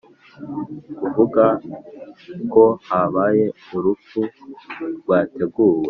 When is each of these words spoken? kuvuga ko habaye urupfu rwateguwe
kuvuga 0.99 1.45
ko 2.53 2.63
habaye 2.87 3.45
urupfu 3.77 4.19
rwateguwe 5.01 5.79